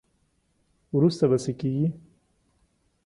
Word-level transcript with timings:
وروسته 0.95 1.23
به 1.29 1.37
څه 1.43 1.51
کیږي. 1.59 1.87